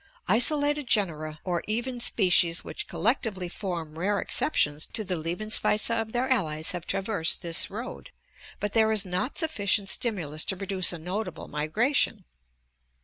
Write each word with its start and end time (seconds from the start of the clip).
Isolated 0.27 0.87
genera 0.87 1.39
or 1.43 1.61
even 1.67 1.99
species 1.99 2.63
which 2.63 2.87
collectively 2.87 3.47
form 3.47 3.99
rare 3.99 4.17
exceptions 4.19 4.87
to 4.93 5.03
the 5.03 5.13
Lebensweise 5.15 5.91
of 5.91 6.11
their 6.11 6.27
allies 6.27 6.71
have 6.71 6.87
traversed 6.87 7.43
this 7.43 7.69
road, 7.69 8.09
but 8.59 8.73
there 8.73 8.91
is 8.91 9.05
not 9.05 9.37
sufficient 9.37 9.89
stimulus 9.89 10.43
to 10.45 10.57
produce 10.57 10.91
a 10.91 10.97
notable 10.97 11.47
migration. 11.47 12.25